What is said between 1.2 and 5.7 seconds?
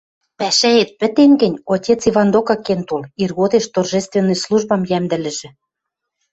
гӹнь, отец Иван докы кен тол: иргодеш торжественный службам йӓмдӹлӹжӹ.